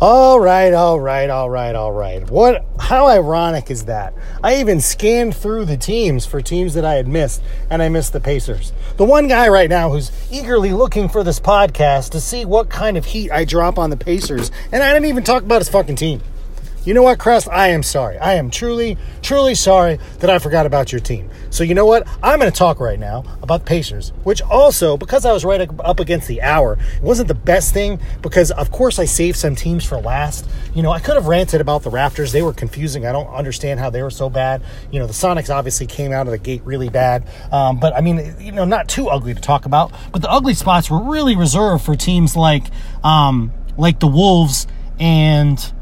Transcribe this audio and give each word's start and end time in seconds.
All 0.00 0.38
right, 0.38 0.72
all 0.74 1.00
right, 1.00 1.28
all 1.28 1.50
right, 1.50 1.74
all 1.74 1.90
right. 1.92 2.30
What 2.30 2.64
how 2.78 3.08
ironic 3.08 3.68
is 3.68 3.86
that? 3.86 4.14
I 4.44 4.60
even 4.60 4.80
scanned 4.80 5.34
through 5.34 5.64
the 5.64 5.76
teams 5.76 6.24
for 6.24 6.40
teams 6.40 6.74
that 6.74 6.84
I 6.84 6.94
had 6.94 7.08
missed 7.08 7.42
and 7.68 7.82
I 7.82 7.88
missed 7.88 8.12
the 8.12 8.20
Pacers. 8.20 8.72
The 8.96 9.04
one 9.04 9.26
guy 9.26 9.48
right 9.48 9.68
now 9.68 9.90
who's 9.90 10.12
eagerly 10.30 10.72
looking 10.72 11.08
for 11.08 11.24
this 11.24 11.40
podcast 11.40 12.10
to 12.10 12.20
see 12.20 12.44
what 12.44 12.70
kind 12.70 12.96
of 12.96 13.06
heat 13.06 13.32
I 13.32 13.44
drop 13.44 13.76
on 13.76 13.90
the 13.90 13.96
Pacers 13.96 14.52
and 14.70 14.84
I 14.84 14.92
didn't 14.92 15.06
even 15.06 15.24
talk 15.24 15.42
about 15.42 15.62
his 15.62 15.68
fucking 15.68 15.96
team. 15.96 16.22
You 16.88 16.94
know 16.94 17.02
what, 17.02 17.18
Crest? 17.18 17.50
I 17.50 17.68
am 17.68 17.82
sorry. 17.82 18.16
I 18.16 18.36
am 18.36 18.50
truly, 18.50 18.96
truly 19.20 19.54
sorry 19.54 19.98
that 20.20 20.30
I 20.30 20.38
forgot 20.38 20.64
about 20.64 20.90
your 20.90 21.02
team. 21.02 21.28
So, 21.50 21.62
you 21.62 21.74
know 21.74 21.84
what? 21.84 22.08
I'm 22.22 22.38
going 22.38 22.50
to 22.50 22.58
talk 22.58 22.80
right 22.80 22.98
now 22.98 23.24
about 23.42 23.60
the 23.60 23.66
Pacers, 23.66 24.14
which 24.24 24.40
also, 24.40 24.96
because 24.96 25.26
I 25.26 25.32
was 25.34 25.44
right 25.44 25.68
up 25.80 26.00
against 26.00 26.28
the 26.28 26.40
hour, 26.40 26.78
it 26.96 27.02
wasn't 27.02 27.28
the 27.28 27.34
best 27.34 27.74
thing 27.74 28.00
because, 28.22 28.50
of 28.52 28.70
course, 28.70 28.98
I 28.98 29.04
saved 29.04 29.36
some 29.36 29.54
teams 29.54 29.84
for 29.84 29.98
last. 29.98 30.48
You 30.74 30.82
know, 30.82 30.90
I 30.90 30.98
could 30.98 31.16
have 31.16 31.26
ranted 31.26 31.60
about 31.60 31.82
the 31.82 31.90
Raptors. 31.90 32.32
They 32.32 32.40
were 32.40 32.54
confusing. 32.54 33.04
I 33.04 33.12
don't 33.12 33.28
understand 33.34 33.80
how 33.80 33.90
they 33.90 34.02
were 34.02 34.08
so 34.08 34.30
bad. 34.30 34.62
You 34.90 34.98
know, 34.98 35.06
the 35.06 35.12
Sonics 35.12 35.54
obviously 35.54 35.86
came 35.86 36.14
out 36.14 36.26
of 36.26 36.30
the 36.30 36.38
gate 36.38 36.62
really 36.64 36.88
bad. 36.88 37.28
Um, 37.52 37.78
but, 37.78 37.94
I 37.94 38.00
mean, 38.00 38.34
you 38.40 38.52
know, 38.52 38.64
not 38.64 38.88
too 38.88 39.08
ugly 39.08 39.34
to 39.34 39.40
talk 39.42 39.66
about. 39.66 39.92
But 40.10 40.22
the 40.22 40.30
ugly 40.30 40.54
spots 40.54 40.90
were 40.90 41.02
really 41.02 41.36
reserved 41.36 41.84
for 41.84 41.96
teams 41.96 42.34
like, 42.34 42.64
um, 43.04 43.52
like 43.76 44.00
the 44.00 44.08
Wolves 44.08 44.66
and 44.98 45.74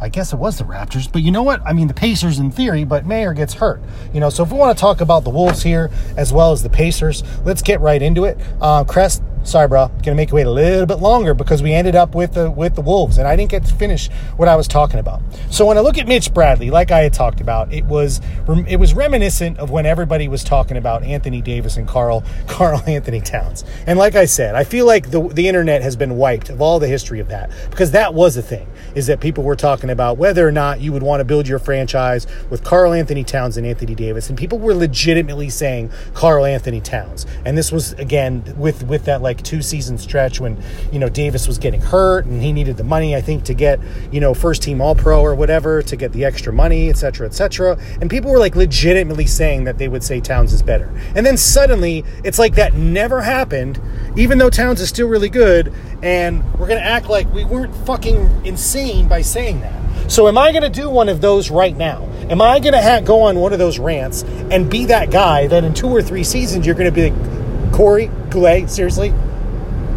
I 0.00 0.08
guess 0.08 0.32
it 0.32 0.36
was 0.36 0.58
the 0.58 0.64
Raptors, 0.64 1.10
but 1.10 1.22
you 1.22 1.30
know 1.30 1.42
what? 1.42 1.60
I 1.66 1.72
mean, 1.72 1.88
the 1.88 1.94
Pacers 1.94 2.38
in 2.38 2.50
theory, 2.50 2.84
but 2.84 3.04
Mayer 3.04 3.32
gets 3.34 3.54
hurt. 3.54 3.80
You 4.12 4.20
know, 4.20 4.30
so 4.30 4.42
if 4.44 4.52
we 4.52 4.58
want 4.58 4.76
to 4.76 4.80
talk 4.80 5.00
about 5.00 5.24
the 5.24 5.30
Wolves 5.30 5.62
here 5.62 5.90
as 6.16 6.32
well 6.32 6.52
as 6.52 6.62
the 6.62 6.70
Pacers, 6.70 7.24
let's 7.44 7.62
get 7.62 7.80
right 7.80 8.00
into 8.00 8.24
it. 8.24 8.38
Uh, 8.60 8.84
Crest, 8.84 9.22
sorry, 9.44 9.68
bro, 9.68 9.88
gonna 10.02 10.14
make 10.14 10.30
you 10.30 10.36
wait 10.36 10.46
a 10.46 10.50
little 10.50 10.86
bit 10.86 10.98
longer 10.98 11.34
because 11.34 11.62
we 11.62 11.72
ended 11.72 11.94
up 11.94 12.14
with 12.14 12.34
the 12.34 12.50
with 12.50 12.74
the 12.74 12.80
Wolves, 12.80 13.18
and 13.18 13.26
I 13.26 13.36
didn't 13.36 13.50
get 13.50 13.64
to 13.66 13.74
finish 13.74 14.08
what 14.36 14.48
I 14.48 14.56
was 14.56 14.68
talking 14.68 15.00
about. 15.00 15.20
So 15.50 15.66
when 15.66 15.76
I 15.76 15.80
look 15.80 15.98
at 15.98 16.06
Mitch 16.06 16.32
Bradley, 16.32 16.70
like 16.70 16.90
I 16.90 17.00
had 17.00 17.12
talked 17.12 17.40
about, 17.40 17.72
it 17.72 17.84
was 17.84 18.20
it 18.66 18.76
was 18.76 18.94
reminiscent 18.94 19.58
of 19.58 19.70
when 19.70 19.86
everybody 19.86 20.28
was 20.28 20.44
talking 20.44 20.76
about 20.76 21.02
Anthony 21.02 21.40
Davis 21.40 21.76
and 21.76 21.86
Carl 21.86 22.24
Carl 22.46 22.82
Anthony 22.86 23.20
Towns. 23.20 23.64
And 23.86 23.98
like 23.98 24.14
I 24.14 24.24
said, 24.24 24.54
I 24.54 24.64
feel 24.64 24.86
like 24.86 25.10
the 25.10 25.28
the 25.28 25.48
internet 25.48 25.82
has 25.82 25.96
been 25.96 26.16
wiped 26.16 26.50
of 26.50 26.60
all 26.60 26.78
the 26.78 26.88
history 26.88 27.20
of 27.20 27.28
that 27.28 27.50
because 27.70 27.90
that 27.92 28.14
was 28.14 28.36
a 28.36 28.42
thing. 28.42 28.66
Is 28.94 29.06
that 29.06 29.20
people 29.20 29.44
were 29.44 29.56
talking 29.56 29.90
about 29.90 30.18
whether 30.18 30.46
or 30.46 30.52
not 30.52 30.80
you 30.80 30.92
would 30.92 31.02
want 31.02 31.20
to 31.20 31.24
build 31.24 31.46
your 31.46 31.58
franchise 31.58 32.26
with 32.50 32.64
Carl 32.64 32.92
Anthony 32.92 33.24
Towns 33.24 33.56
and 33.56 33.66
Anthony 33.66 33.94
Davis, 33.94 34.28
and 34.28 34.38
people 34.38 34.58
were 34.58 34.74
legitimately 34.74 35.50
saying 35.50 35.90
Carl 36.14 36.44
Anthony 36.44 36.80
Towns. 36.80 37.26
And 37.44 37.56
this 37.56 37.70
was 37.70 37.92
again 37.94 38.54
with 38.56 38.84
with 38.84 39.04
that 39.04 39.22
like 39.28 39.42
two 39.42 39.60
season 39.60 39.98
stretch 39.98 40.40
when 40.40 40.60
you 40.90 40.98
know 40.98 41.08
Davis 41.08 41.46
was 41.46 41.58
getting 41.58 41.80
hurt 41.80 42.24
and 42.24 42.40
he 42.40 42.52
needed 42.52 42.76
the 42.76 42.84
money, 42.84 43.14
I 43.14 43.20
think, 43.20 43.44
to 43.44 43.54
get 43.54 43.78
you 44.10 44.20
know 44.20 44.32
first 44.32 44.62
team 44.62 44.80
All 44.80 44.94
Pro 44.94 45.20
or 45.20 45.34
whatever 45.34 45.82
to 45.82 45.96
get 45.96 46.12
the 46.12 46.24
extra 46.24 46.52
money, 46.52 46.88
etc., 46.88 47.26
etc. 47.26 47.78
And 48.00 48.08
people 48.08 48.30
were 48.30 48.38
like 48.38 48.56
legitimately 48.56 49.26
saying 49.26 49.64
that 49.64 49.76
they 49.76 49.88
would 49.88 50.02
say 50.02 50.20
Towns 50.20 50.52
is 50.52 50.62
better. 50.62 50.90
And 51.14 51.24
then 51.26 51.36
suddenly 51.36 52.04
it's 52.24 52.38
like 52.38 52.54
that 52.54 52.74
never 52.74 53.20
happened, 53.20 53.80
even 54.16 54.38
though 54.38 54.50
Towns 54.50 54.80
is 54.80 54.88
still 54.88 55.08
really 55.08 55.28
good, 55.28 55.72
and 56.02 56.42
we're 56.58 56.68
gonna 56.68 56.80
act 56.80 57.08
like 57.08 57.30
we 57.34 57.44
weren't 57.44 57.74
fucking 57.86 58.46
insane 58.46 59.08
by 59.08 59.20
saying 59.20 59.60
that. 59.60 59.88
So, 60.08 60.26
am 60.26 60.38
I 60.38 60.52
going 60.52 60.62
to 60.62 60.70
do 60.70 60.88
one 60.88 61.10
of 61.10 61.20
those 61.20 61.50
right 61.50 61.76
now? 61.76 62.08
Am 62.30 62.40
I 62.40 62.60
going 62.60 62.72
to 62.72 62.80
ha- 62.80 63.00
go 63.00 63.20
on 63.20 63.38
one 63.38 63.52
of 63.52 63.58
those 63.58 63.78
rants 63.78 64.22
and 64.50 64.70
be 64.70 64.86
that 64.86 65.10
guy 65.10 65.46
that 65.48 65.64
in 65.64 65.74
two 65.74 65.88
or 65.88 66.00
three 66.00 66.24
seasons 66.24 66.64
you're 66.64 66.74
going 66.74 66.92
to 66.92 66.92
be 66.92 67.10
like, 67.10 67.37
Corey 67.78 68.10
Goulet, 68.30 68.68
seriously, 68.68 69.14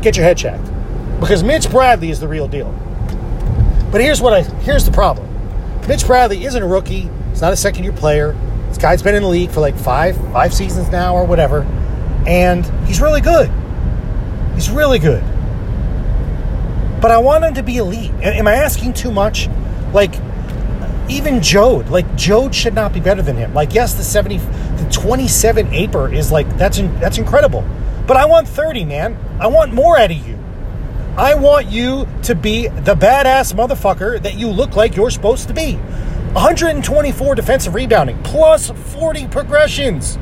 get 0.04 0.16
your 0.16 0.24
head 0.24 0.38
checked? 0.38 0.70
Because 1.20 1.42
Mitch 1.42 1.68
Bradley 1.68 2.12
is 2.12 2.20
the 2.20 2.28
real 2.28 2.48
deal. 2.48 2.70
But 3.92 4.02
here's 4.02 4.22
what 4.22 4.34
I 4.34 4.44
here's 4.44 4.86
the 4.86 4.92
problem. 4.92 5.28
Mitch 5.88 6.06
Bradley 6.06 6.46
isn't 6.46 6.62
a 6.62 6.68
rookie. 6.68 7.10
He's 7.32 7.42
not 7.42 7.54
a 7.54 7.58
second 7.58 7.84
year 7.84 7.92
player. 7.92 8.38
This 8.68 8.78
guy's 8.78 9.02
been 9.02 9.16
in 9.16 9.24
the 9.24 9.28
league 9.28 9.50
for 9.50 9.62
like 9.62 9.76
five 9.76 10.16
five 10.32 10.54
seasons 10.54 10.90
now 10.90 11.16
or 11.16 11.26
whatever, 11.26 11.64
and 12.28 12.64
he's 12.86 13.02
really 13.02 13.20
good. 13.20 13.50
He's 14.54 14.70
really 14.70 15.00
good. 15.00 15.24
But 17.02 17.10
I 17.10 17.18
want 17.18 17.46
him 17.46 17.56
to 17.56 17.64
be 17.64 17.78
elite. 17.78 18.12
Am 18.22 18.48
I 18.48 18.58
asking 18.58 18.94
too 18.94 19.10
much? 19.10 19.50
Like, 19.92 20.14
even 21.10 21.40
Jode, 21.40 21.90
like 21.90 22.06
Jode 22.10 22.54
should 22.54 22.76
not 22.76 22.94
be 22.94 23.00
better 23.00 23.24
than 23.24 23.38
him. 23.38 23.56
Like, 23.56 23.74
yes, 23.74 23.96
the 23.96 24.04
seventy, 24.04 24.40
the 24.82 24.90
twenty-seven 24.92 25.74
aper 25.74 26.12
is 26.12 26.32
like 26.32 26.50
that's 26.58 26.78
in, 26.78 27.00
that's 27.00 27.18
incredible, 27.18 27.64
but 28.08 28.18
I 28.18 28.26
want 28.26 28.48
thirty, 28.48 28.86
man. 28.86 29.18
I 29.40 29.48
want 29.48 29.74
more 29.74 29.98
out 29.98 30.12
of 30.12 30.18
you. 30.18 30.38
I 31.18 31.36
want 31.36 31.68
you 31.68 32.08
to 32.24 32.36
be 32.36 32.68
the 32.68 32.96
badass 32.96 33.54
motherfucker 33.54 34.22
that 34.22 34.36
you 34.36 34.48
look 34.48 34.76
like 34.76 34.96
you're 34.96 35.12
supposed 35.12 35.48
to 35.50 35.54
be. 35.54 35.74
124 36.34 37.36
defensive 37.36 37.76
rebounding 37.76 38.22
plus 38.24 38.70
40 38.70 39.28
progressions. 39.28 40.18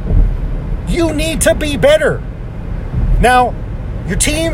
You 0.87 1.13
need 1.13 1.41
to 1.41 1.53
be 1.53 1.77
better. 1.77 2.19
Now, 3.21 3.53
your 4.07 4.17
team, 4.17 4.53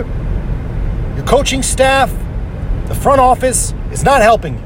your 1.15 1.25
coaching 1.25 1.63
staff, 1.63 2.13
the 2.87 2.95
front 2.95 3.21
office 3.21 3.73
is 3.91 4.03
not 4.03 4.21
helping 4.21 4.59
you 4.59 4.65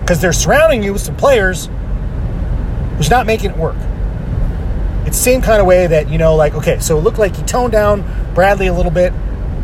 because 0.00 0.20
they're 0.20 0.32
surrounding 0.32 0.82
you 0.82 0.92
with 0.92 1.02
some 1.02 1.16
players 1.16 1.70
who's 2.96 3.10
not 3.10 3.24
making 3.24 3.50
it 3.50 3.56
work. 3.56 3.76
It's 5.08 5.16
the 5.16 5.22
same 5.22 5.40
kind 5.40 5.58
of 5.58 5.66
way 5.66 5.86
that, 5.86 6.10
you 6.10 6.18
know, 6.18 6.36
like, 6.36 6.52
okay, 6.52 6.80
so 6.80 6.98
it 6.98 7.00
looked 7.00 7.18
like 7.18 7.34
he 7.34 7.42
toned 7.44 7.72
down 7.72 8.04
Bradley 8.34 8.66
a 8.66 8.74
little 8.74 8.92
bit. 8.92 9.14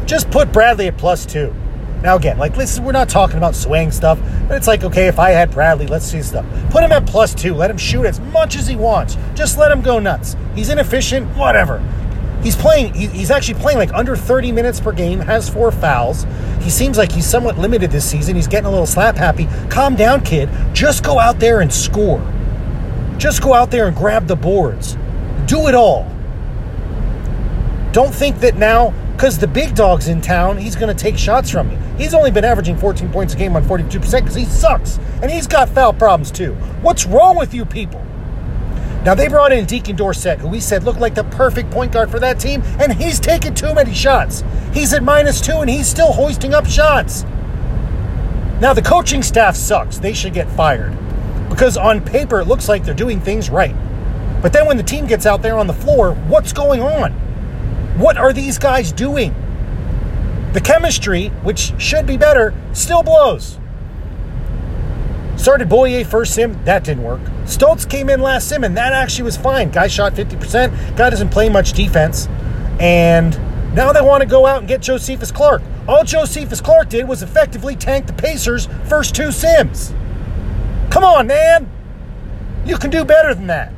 Just 0.07 0.31
put 0.31 0.51
Bradley 0.51 0.87
at 0.87 0.97
plus 0.97 1.27
two. 1.27 1.55
Now, 2.03 2.17
again, 2.17 2.39
like, 2.39 2.57
listen, 2.57 2.83
we're 2.83 2.93
not 2.93 3.11
talking 3.11 3.37
about 3.37 3.55
swaying 3.55 3.91
stuff, 3.91 4.19
but 4.49 4.57
it's 4.57 4.67
like, 4.67 4.85
okay, 4.85 5.07
if 5.07 5.19
I 5.19 5.33
had 5.33 5.51
Bradley, 5.51 5.87
let's 5.87 6.07
see 6.07 6.23
stuff. 6.23 6.47
Put 6.71 6.83
him 6.83 6.93
at 6.93 7.07
plus 7.07 7.35
two. 7.35 7.53
Let 7.53 7.71
him 7.71 7.77
shoot 7.77 8.07
as 8.07 8.21
much 8.21 8.57
as 8.57 8.67
he 8.67 8.75
wants. 8.75 9.19
Just 9.35 9.59
let 9.59 9.71
him 9.71 9.83
go 9.83 9.99
nuts. 9.99 10.35
He's 10.55 10.71
inefficient, 10.71 11.27
whatever. 11.37 11.79
He's 12.43 12.57
playing, 12.57 12.95
he's 12.95 13.31
actually 13.31 13.61
playing 13.61 13.77
like 13.77 13.93
under 13.93 14.17
30 14.17 14.51
minutes 14.51 14.81
per 14.81 14.93
game, 14.93 15.21
has 15.21 15.51
four 15.51 15.71
fouls. 15.71 16.25
He 16.63 16.71
seems 16.71 16.97
like 16.97 17.13
he's 17.13 17.27
somewhat 17.27 17.59
limited 17.59 17.91
this 17.91 18.11
season. 18.11 18.35
He's 18.35 18.49
getting 18.49 18.67
a 18.67 18.71
little 18.71 18.87
slap 18.87 19.17
happy. 19.17 19.47
Calm 19.69 19.95
down, 19.95 20.25
kid. 20.25 20.49
Just 20.73 21.05
go 21.05 21.19
out 21.19 21.39
there 21.39 21.61
and 21.61 21.71
score. 21.71 22.27
Just 23.19 23.43
go 23.43 23.53
out 23.53 23.71
there 23.71 23.89
and 23.89 23.95
grab 23.95 24.27
the 24.27 24.37
boards. 24.37 24.97
Do 25.47 25.69
it 25.69 25.75
all. 25.75 26.11
Don't 27.93 28.15
think 28.15 28.41
that 28.41 28.57
now, 28.57 28.91
because 29.13 29.39
the 29.39 29.47
big 29.47 29.75
dog's 29.75 30.09
in 30.09 30.21
town, 30.21 30.57
he's 30.57 30.75
going 30.75 30.95
to 30.95 31.01
take 31.01 31.17
shots 31.17 31.51
from 31.51 31.71
you. 31.71 31.77
He's 31.97 32.13
only 32.15 32.31
been 32.31 32.45
averaging 32.45 32.77
14 32.77 33.11
points 33.11 33.35
a 33.35 33.37
game 33.37 33.55
on 33.55 33.63
42% 33.63 33.93
because 33.93 34.35
he 34.35 34.45
sucks. 34.47 34.99
And 35.23 35.31
he's 35.31 35.47
got 35.47 35.69
foul 35.69 35.93
problems 35.93 36.31
too. 36.31 36.55
What's 36.83 37.07
wrong 37.07 37.37
with 37.37 37.55
you 37.55 37.65
people? 37.65 38.05
Now 39.05 39.15
they 39.15 39.29
brought 39.29 39.53
in 39.53 39.67
Deacon 39.67 39.97
Dorsett, 39.97 40.41
who 40.41 40.49
we 40.49 40.61
said 40.61 40.83
looked 40.83 40.99
like 40.99 41.15
the 41.15 41.25
perfect 41.25 41.71
point 41.71 41.93
guard 41.93 42.11
for 42.11 42.19
that 42.21 42.41
team, 42.41 42.63
and 42.81 42.93
he's 42.93 43.21
taking 43.21 43.55
too 43.55 43.75
many 43.75 43.93
shots. 43.93 44.43
He's 44.73 44.95
at 44.95 45.03
minus 45.03 45.41
two 45.43 45.59
and 45.59 45.69
he's 45.69 45.87
still 45.87 46.13
hoisting 46.13 46.55
up 46.55 46.67
shots. 46.67 47.25
Now 48.61 48.73
the 48.73 48.83
coaching 48.83 49.23
staff 49.23 49.57
sucks. 49.57 49.99
They 49.99 50.15
should 50.15 50.33
get 50.33 50.49
fired. 50.51 50.97
Because 51.51 51.77
on 51.77 52.03
paper 52.03 52.41
it 52.41 52.49
looks 52.49 52.69
like 52.69 52.83
they're 52.83 52.95
doing 52.95 53.21
things 53.21 53.51
right. 53.51 53.77
But 54.45 54.53
then 54.53 54.67
when 54.67 54.77
the 54.77 54.83
team 54.83 55.07
gets 55.07 55.25
out 55.25 55.41
there 55.41 55.57
on 55.57 55.67
the 55.67 55.73
floor, 55.73 56.13
what's 56.29 56.53
going 56.53 56.83
on? 56.83 57.13
What 57.99 58.19
are 58.19 58.31
these 58.31 58.59
guys 58.59 58.93
doing? 58.93 59.35
The 60.53 60.61
chemistry, 60.61 61.29
which 61.45 61.73
should 61.79 62.05
be 62.05 62.19
better, 62.19 62.53
still 62.75 63.03
blows. 63.03 63.59
Started 65.37 65.71
Boyer 65.71 66.05
first 66.05 66.35
sim, 66.35 66.63
that 66.67 66.85
didn't 66.85 67.05
work. 67.05 67.23
Stoltz 67.45 67.89
came 67.89 68.11
in 68.11 68.21
last 68.21 68.47
sim, 68.47 68.65
and 68.65 68.77
that 68.77 68.93
actually 68.93 69.23
was 69.23 69.39
fine. 69.39 69.71
Guy 69.71 69.87
shot 69.87 70.13
50%. 70.13 70.95
Guy 70.95 71.09
doesn't 71.09 71.31
play 71.31 71.49
much 71.49 71.73
defense. 71.73 72.27
And 72.79 73.33
now 73.75 73.95
they 73.95 74.03
want 74.03 74.21
to 74.21 74.29
go 74.29 74.45
out 74.45 74.59
and 74.59 74.69
get 74.69 74.83
Josephus 74.83 75.33
Clark. 75.33 75.63
All 75.89 76.05
Josephus 76.05 76.61
Clark 76.61 76.91
did 76.91 77.09
was 77.09 77.23
effectively 77.23 77.77
tank 77.77 78.07
the 78.07 78.13
Pacers' 78.13 78.69
first 78.91 79.15
two 79.15 79.33
sims. 79.33 79.95
Come 80.91 81.03
on, 81.03 81.29
man. 81.29 81.67
You 82.67 82.77
can 82.77 82.91
do 82.91 83.07
better 83.07 83.35
than 83.35 83.47
that. 83.47 83.74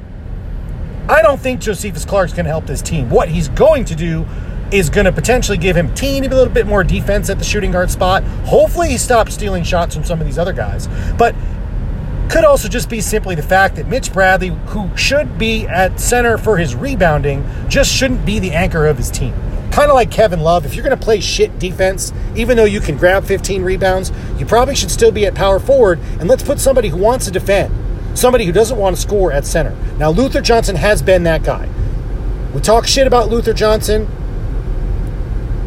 I 1.08 1.22
don't 1.22 1.40
think 1.40 1.60
Josephus 1.60 2.04
Clark's 2.04 2.32
going 2.32 2.46
to 2.46 2.50
help 2.50 2.66
this 2.66 2.82
team. 2.82 3.10
What 3.10 3.28
he's 3.28 3.48
going 3.48 3.84
to 3.86 3.94
do 3.94 4.26
is 4.72 4.90
going 4.90 5.04
to 5.04 5.12
potentially 5.12 5.58
give 5.58 5.76
him 5.76 5.94
teeny 5.94 6.26
little 6.26 6.52
bit 6.52 6.66
more 6.66 6.82
defense 6.82 7.30
at 7.30 7.38
the 7.38 7.44
shooting 7.44 7.70
guard 7.70 7.90
spot. 7.90 8.24
Hopefully, 8.44 8.88
he 8.88 8.98
stops 8.98 9.34
stealing 9.34 9.62
shots 9.62 9.94
from 9.94 10.04
some 10.04 10.20
of 10.20 10.26
these 10.26 10.38
other 10.38 10.52
guys. 10.52 10.88
But 11.16 11.34
could 12.28 12.44
also 12.44 12.68
just 12.68 12.90
be 12.90 13.00
simply 13.00 13.36
the 13.36 13.42
fact 13.42 13.76
that 13.76 13.86
Mitch 13.86 14.12
Bradley, 14.12 14.48
who 14.48 14.94
should 14.96 15.38
be 15.38 15.66
at 15.68 16.00
center 16.00 16.36
for 16.36 16.56
his 16.56 16.74
rebounding, 16.74 17.48
just 17.68 17.92
shouldn't 17.92 18.26
be 18.26 18.40
the 18.40 18.50
anchor 18.50 18.86
of 18.86 18.98
his 18.98 19.10
team. 19.10 19.32
Kind 19.70 19.90
of 19.90 19.94
like 19.94 20.10
Kevin 20.10 20.40
Love, 20.40 20.66
if 20.66 20.74
you're 20.74 20.84
going 20.84 20.98
to 20.98 21.04
play 21.04 21.20
shit 21.20 21.56
defense, 21.60 22.12
even 22.34 22.56
though 22.56 22.64
you 22.64 22.80
can 22.80 22.96
grab 22.96 23.24
15 23.24 23.62
rebounds, 23.62 24.10
you 24.38 24.46
probably 24.46 24.74
should 24.74 24.90
still 24.90 25.12
be 25.12 25.24
at 25.26 25.34
power 25.36 25.60
forward, 25.60 26.00
and 26.18 26.28
let's 26.28 26.42
put 26.42 26.58
somebody 26.58 26.88
who 26.88 26.96
wants 26.96 27.26
to 27.26 27.30
defend, 27.30 27.72
somebody 28.16 28.44
who 28.44 28.52
doesn't 28.52 28.78
want 28.78 28.96
to 28.96 29.02
score 29.02 29.32
at 29.32 29.44
center. 29.44 29.76
Now, 29.98 30.10
Luther 30.10 30.40
Johnson 30.40 30.76
has 30.76 31.02
been 31.02 31.24
that 31.24 31.42
guy. 31.42 31.68
We 32.54 32.60
talk 32.60 32.86
shit 32.86 33.06
about 33.06 33.28
Luther 33.28 33.52
Johnson. 33.52 34.08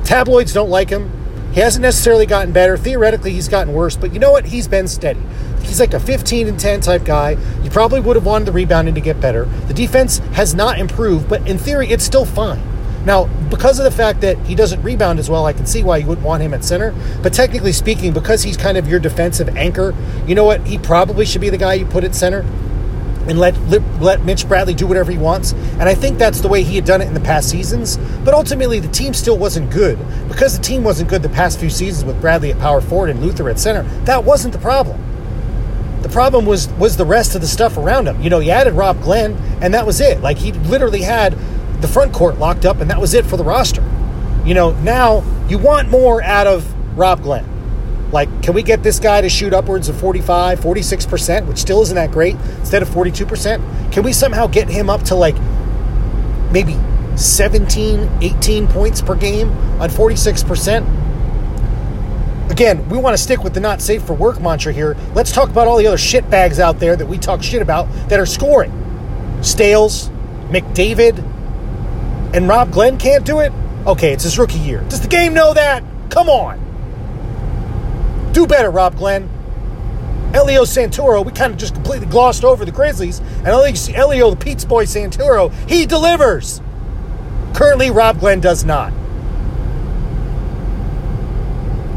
Tabloids 0.04 0.54
don't 0.54 0.69
like 0.69 0.90
him. 0.90 1.12
He 1.51 1.62
hasn't 1.62 1.81
necessarily 1.81 2.25
gotten 2.25 2.51
better. 2.51 2.78
Theoretically, 2.78 3.31
he's 3.31 3.48
gotten 3.48 3.74
worse, 3.74 3.96
but 3.96 4.13
you 4.13 4.19
know 4.19 4.31
what? 4.31 4.46
He's 4.46 4.68
been 4.68 4.88
steady. 4.88 5.22
He's 5.62 5.80
like 5.80 5.94
a 5.94 6.00
15 6.00 6.48
and 6.48 6.60
10 6.60 6.81
type 6.81 7.04
guy. 7.04 7.38
You 7.63 7.69
probably 7.69 8.00
would 8.00 8.16
have 8.16 8.25
wanted 8.25 8.46
the 8.46 8.52
rebounding 8.52 8.95
to 8.95 9.02
get 9.02 9.19
better. 9.19 9.45
The 9.68 9.74
defense 9.74 10.19
has 10.34 10.54
not 10.56 10.80
improved, 10.80 11.28
but 11.28 11.48
in 11.48 11.57
theory, 11.57 11.90
it's 11.90 12.04
still 12.04 12.25
fine. 12.25 12.62
Now, 13.06 13.25
because 13.50 13.80
of 13.80 13.86
the 13.86 13.92
fact 13.92 14.22
that 14.22 14.38
he 14.40 14.56
doesn't 14.56 14.81
rebound 14.84 15.19
as 15.19 15.30
well, 15.30 15.46
I 15.46 15.54
can 15.54 15.66
see 15.66 15.84
why 15.84 15.98
you 15.98 16.07
wouldn't 16.07 16.25
want 16.25 16.44
him 16.44 16.54
at 16.54 16.63
center. 16.66 16.94
But 17.24 17.34
technically 17.34 17.72
speaking, 17.72 18.13
because 18.13 18.44
he's 18.44 18.57
kind 18.57 18.78
of 18.78 18.88
your 18.88 19.00
defensive 19.00 19.56
anchor, 19.56 19.96
you 20.28 20.36
know 20.36 20.44
what? 20.44 20.66
He 20.68 20.78
probably 20.78 21.25
should 21.25 21.42
be 21.42 21.50
the 21.50 21.57
guy 21.57 21.75
you 21.75 21.86
put 21.86 22.04
at 22.04 22.13
center 22.13 22.46
and 23.28 23.38
let 23.38 23.56
let 24.01 24.24
Mitch 24.24 24.48
Bradley 24.48 24.74
do 24.74 24.88
whatever 24.88 25.12
he 25.12 25.18
wants. 25.18 25.54
And 25.54 25.84
I 25.84 25.94
think 25.94 26.18
that's 26.18 26.42
the 26.42 26.48
way 26.48 26.63
he 26.63 26.75
had 26.75 26.86
done 26.86 27.01
it 27.01 27.07
in 27.07 27.13
the 27.13 27.19
past 27.19 27.50
seasons. 27.50 27.98
But 28.25 28.34
ultimately, 28.34 28.80
the 28.80 28.88
team 28.88 29.13
still 29.13 29.38
wasn't 29.38 29.72
good 29.72 30.00
because 30.28 30.57
the 30.57 30.63
team 30.63 30.84
wasn't 30.84 31.10
good 31.10 31.22
the 31.22 31.30
past 31.30 31.60
few 31.60 31.69
seasons 31.69 32.06
with 32.06 32.19
Bradley 32.19 32.52
at 32.52 32.60
power 32.60 32.81
forward 32.81 33.12
and 33.12 33.22
Luther 33.22 33.50
at 33.50 33.60
center. 33.60 33.84
That 34.06 34.24
wasn't 34.24 34.54
the 34.54 34.60
problem. 34.60 35.00
The 36.02 36.10
problem 36.10 36.45
was 36.45 36.69
was 36.74 36.98
the 36.98 37.06
rest 37.06 37.36
of 37.36 37.42
the 37.42 37.48
stuff 37.48 37.78
around 37.78 38.07
him. 38.07 38.22
You 38.22 38.30
know, 38.30 38.40
he 38.40 38.50
added 38.50 38.74
Rob 38.74 39.02
Glenn, 39.02 39.36
and 39.62 39.74
that 39.74 39.86
was 39.86 40.02
it. 40.02 40.22
Like 40.22 40.38
he 40.38 40.52
literally 40.54 41.02
had 41.02 41.38
the 41.81 41.88
front 41.88 42.14
court 42.14 42.38
locked 42.38 42.66
up, 42.66 42.81
and 42.81 42.90
that 42.90 43.00
was 43.00 43.14
it 43.14 43.26
for 43.26 43.38
the 43.38 43.44
roster. 43.44 43.84
You 44.46 44.54
know, 44.54 44.72
now 44.81 45.24
you 45.48 45.58
want 45.58 45.90
more 45.90 46.22
out 46.24 46.48
of 46.48 46.66
Rob 46.98 47.22
Glenn. 47.22 47.46
Like, 48.12 48.42
can 48.42 48.54
we 48.54 48.64
get 48.64 48.81
this 48.81 49.00
guy 49.00 49.22
to 49.22 49.30
shoot 49.30 49.54
upwards 49.54 49.88
of 49.88 50.00
45, 50.00 50.60
46%, 50.60 51.46
which 51.46 51.58
still 51.60 51.81
isn't 51.81 51.96
that 51.96 52.12
great, 52.12 52.36
instead 52.60 52.81
of 52.81 52.90
42%? 52.90 53.92
Can 53.92 54.04
we 54.04 54.14
somehow 54.14 54.48
get 54.48 54.68
him 54.68 54.90
up 54.90 55.04
to 55.04 55.16
like 55.16 55.36
maybe 56.52 56.78
17, 57.16 58.10
18 58.22 58.68
points 58.68 59.02
per 59.02 59.16
game 59.16 59.52
on 59.80 59.90
46%? 59.90 60.98
Again, 62.50 62.90
we 62.90 62.98
want 62.98 63.16
to 63.16 63.22
stick 63.22 63.44
with 63.44 63.54
the 63.54 63.60
not 63.60 63.80
safe 63.80 64.04
for 64.04 64.14
work 64.14 64.42
mantra 64.42 64.74
here. 64.74 64.98
Let's 65.14 65.31
talk 65.31 65.50
about 65.50 65.68
all 65.68 65.78
the 65.78 65.86
other 65.86 66.00
shit 66.00 66.28
bags 66.31 66.60
out 66.60 66.80
there 66.80 66.96
that 66.96 67.06
we 67.06 67.20
talk 67.20 67.44
shit 67.44 67.62
about 67.62 67.88
that 68.10 68.20
are 68.20 68.26
scoring. 68.26 68.74
Stales, 69.42 70.10
McDavid, 70.50 71.24
and 72.34 72.48
Rob 72.48 72.72
Glenn 72.72 72.98
can't 72.98 73.26
do 73.26 73.40
it? 73.40 73.52
Okay, 73.86 74.14
it's 74.14 74.24
his 74.24 74.38
rookie 74.38 74.60
year. 74.60 74.81
Does 74.90 75.02
the 75.02 75.08
game 75.08 75.34
know 75.34 75.54
that? 75.54 75.84
Come 76.10 76.30
on. 76.30 76.60
Do 78.34 78.46
better, 78.46 78.70
Rob 78.70 78.96
Glenn. 78.98 79.30
Elio 80.34 80.64
Santoro, 80.64 81.26
we 81.26 81.31
kind 81.31 81.52
of 81.52 81.58
just 81.58 81.74
completely 81.74 82.06
glossed 82.06 82.44
over 82.44 82.64
the 82.64 82.72
Grizzlies. 82.72 83.20
And 83.20 83.48
Elio, 83.48 84.30
the 84.30 84.36
Pete's 84.36 84.64
boy 84.64 84.86
Santoro, 84.86 85.52
he 85.68 85.86
delivers. 85.86 86.62
Currently, 87.56 87.90
Rob 87.90 88.20
Glenn 88.20 88.40
does 88.40 88.64
not. 88.64 88.94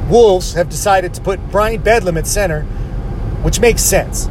Wolves 0.08 0.54
have 0.54 0.68
decided 0.68 1.14
to 1.14 1.20
put 1.20 1.50
Brian 1.50 1.82
Bedlam 1.82 2.16
at 2.16 2.26
center, 2.26 2.62
which 3.42 3.60
makes 3.60 3.82
sense. 3.82 4.28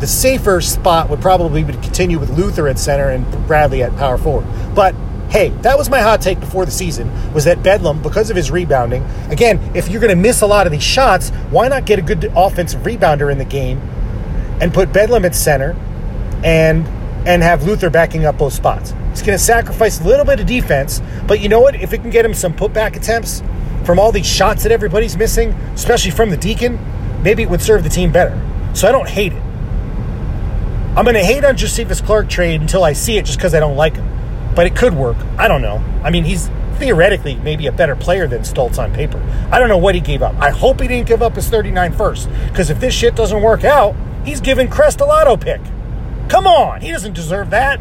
The 0.00 0.06
safer 0.06 0.60
spot 0.60 1.10
would 1.10 1.20
probably 1.20 1.64
be 1.64 1.72
to 1.72 1.80
continue 1.80 2.18
with 2.18 2.30
Luther 2.30 2.68
at 2.68 2.78
center 2.78 3.10
and 3.10 3.24
Bradley 3.46 3.82
at 3.82 3.96
power 3.96 4.18
forward. 4.18 4.46
But 4.74 4.94
hey, 5.28 5.48
that 5.62 5.76
was 5.76 5.90
my 5.90 6.00
hot 6.00 6.20
take 6.20 6.38
before 6.40 6.64
the 6.64 6.70
season 6.70 7.10
was 7.32 7.44
that 7.44 7.62
Bedlam, 7.62 8.02
because 8.02 8.30
of 8.30 8.36
his 8.36 8.50
rebounding, 8.50 9.02
again, 9.30 9.58
if 9.74 9.88
you're 9.88 10.00
going 10.00 10.14
to 10.14 10.20
miss 10.20 10.42
a 10.42 10.46
lot 10.46 10.66
of 10.66 10.72
these 10.72 10.82
shots, 10.82 11.30
why 11.50 11.68
not 11.68 11.84
get 11.84 11.98
a 11.98 12.02
good 12.02 12.32
offensive 12.36 12.80
rebounder 12.82 13.30
in 13.30 13.38
the 13.38 13.44
game 13.44 13.78
and 14.60 14.72
put 14.72 14.92
Bedlam 14.92 15.24
at 15.24 15.34
center 15.34 15.76
and 16.44 16.86
and 17.26 17.42
have 17.42 17.64
Luther 17.64 17.90
backing 17.90 18.24
up 18.24 18.38
both 18.38 18.52
spots? 18.52 18.94
It's 19.10 19.22
going 19.22 19.36
to 19.36 19.42
sacrifice 19.42 20.00
a 20.00 20.04
little 20.04 20.24
bit 20.24 20.38
of 20.38 20.46
defense, 20.46 21.02
but 21.26 21.40
you 21.40 21.48
know 21.48 21.60
what? 21.60 21.74
If 21.74 21.92
it 21.92 21.98
can 21.98 22.10
get 22.10 22.24
him 22.24 22.34
some 22.34 22.54
putback 22.54 22.96
attempts 22.96 23.42
from 23.84 23.98
all 23.98 24.12
these 24.12 24.26
shots 24.26 24.62
that 24.62 24.72
everybody's 24.72 25.16
missing, 25.16 25.50
especially 25.74 26.12
from 26.12 26.30
the 26.30 26.36
Deacon, 26.36 26.78
maybe 27.22 27.42
it 27.42 27.50
would 27.50 27.62
serve 27.62 27.82
the 27.82 27.90
team 27.90 28.12
better. 28.12 28.40
So 28.74 28.88
I 28.88 28.92
don't 28.92 29.08
hate 29.08 29.32
it. 29.32 29.42
I'm 30.96 31.04
going 31.04 31.14
to 31.14 31.24
hate 31.24 31.44
on 31.44 31.56
Josephus 31.56 32.00
Clark 32.00 32.28
trade 32.28 32.60
until 32.60 32.84
I 32.84 32.92
see 32.92 33.18
it 33.18 33.26
just 33.26 33.38
because 33.38 33.54
I 33.54 33.60
don't 33.60 33.76
like 33.76 33.96
him 33.96 34.15
but 34.56 34.66
it 34.66 34.74
could 34.74 34.94
work. 34.94 35.16
I 35.38 35.46
don't 35.46 35.62
know. 35.62 35.76
I 36.02 36.10
mean, 36.10 36.24
he's 36.24 36.50
theoretically 36.78 37.36
maybe 37.36 37.68
a 37.68 37.72
better 37.72 37.94
player 37.94 38.26
than 38.26 38.42
Stultz 38.42 38.78
on 38.78 38.92
paper. 38.92 39.22
I 39.52 39.58
don't 39.58 39.68
know 39.68 39.78
what 39.78 39.94
he 39.94 40.00
gave 40.00 40.22
up. 40.22 40.34
I 40.36 40.50
hope 40.50 40.80
he 40.80 40.88
didn't 40.88 41.06
give 41.06 41.22
up 41.22 41.36
his 41.36 41.48
39 41.48 41.92
first, 41.92 42.28
because 42.48 42.70
if 42.70 42.80
this 42.80 42.94
shit 42.94 43.14
doesn't 43.14 43.42
work 43.42 43.62
out, 43.62 43.94
he's 44.24 44.40
giving 44.40 44.68
Crest 44.68 45.00
a 45.00 45.04
lotto 45.04 45.36
pick. 45.36 45.60
Come 46.28 46.46
on, 46.46 46.80
he 46.80 46.90
doesn't 46.90 47.12
deserve 47.12 47.50
that. 47.50 47.78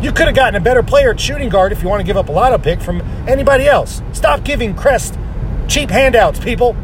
You 0.00 0.12
could 0.12 0.26
have 0.26 0.36
gotten 0.36 0.54
a 0.54 0.60
better 0.60 0.82
player 0.82 1.10
at 1.10 1.18
shooting 1.18 1.48
guard 1.48 1.72
if 1.72 1.82
you 1.82 1.88
want 1.88 2.00
to 2.00 2.06
give 2.06 2.16
up 2.16 2.28
a 2.28 2.32
lotto 2.32 2.58
pick 2.58 2.80
from 2.80 3.00
anybody 3.26 3.66
else. 3.66 4.00
Stop 4.12 4.44
giving 4.44 4.76
Crest 4.76 5.18
cheap 5.66 5.90
handouts, 5.90 6.38
people. 6.38 6.76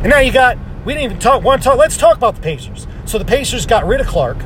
And 0.00 0.10
now 0.10 0.20
you 0.20 0.32
got, 0.32 0.56
we 0.86 0.94
didn't 0.94 1.04
even 1.04 1.18
talk, 1.18 1.42
to 1.42 1.58
talk, 1.58 1.76
let's 1.76 1.96
talk 1.96 2.16
about 2.16 2.36
the 2.36 2.40
Pacers. 2.40 2.86
So 3.04 3.18
the 3.18 3.24
Pacers 3.24 3.66
got 3.66 3.86
rid 3.86 4.00
of 4.00 4.06
Clark. 4.06 4.38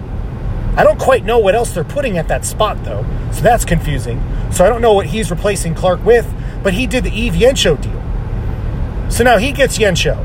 I 0.76 0.84
don't 0.84 0.98
quite 0.98 1.24
know 1.24 1.38
what 1.38 1.54
else 1.54 1.72
they're 1.72 1.84
putting 1.84 2.16
at 2.18 2.28
that 2.28 2.44
spot, 2.44 2.82
though, 2.84 3.04
so 3.32 3.42
that's 3.42 3.64
confusing. 3.64 4.22
So 4.52 4.64
I 4.64 4.68
don't 4.68 4.80
know 4.80 4.94
what 4.94 5.06
he's 5.06 5.30
replacing 5.30 5.74
Clark 5.74 6.04
with, 6.04 6.32
but 6.62 6.72
he 6.74 6.86
did 6.86 7.04
the 7.04 7.10
Yves 7.10 7.36
Yencho 7.36 7.80
deal. 7.80 9.10
So 9.10 9.24
now 9.24 9.38
he 9.38 9.52
gets 9.52 9.78
Yencho. 9.78 10.16